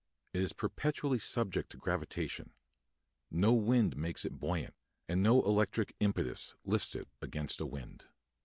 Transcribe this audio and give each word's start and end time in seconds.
It 0.33 0.41
is 0.41 0.51
perpetually 0.51 1.19
subject 1.19 1.69
to 1.69 1.77
gravitation; 1.77 2.53
no 3.29 3.53
wind 3.53 3.95
makes 3.95 4.25
it 4.25 4.39
buoyant, 4.39 4.73
and 5.07 5.21
no 5.21 5.43
electric 5.43 5.93
impetus 5.99 6.55
lifts 6.65 6.95
it 6.95 7.07
against 7.21 7.61
a 7.61 7.67
wind. 7.67 8.05